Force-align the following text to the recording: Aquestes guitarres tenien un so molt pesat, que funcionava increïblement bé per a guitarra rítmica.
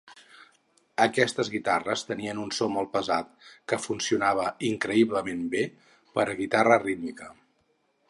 Aquestes 1.03 1.51
guitarres 1.55 2.05
tenien 2.13 2.41
un 2.45 2.49
so 2.61 2.69
molt 2.77 2.91
pesat, 2.97 3.31
que 3.73 3.81
funcionava 3.85 4.49
increïblement 4.73 5.47
bé 5.57 5.65
per 6.19 6.29
a 6.35 6.39
guitarra 6.45 6.85
rítmica. 6.91 7.35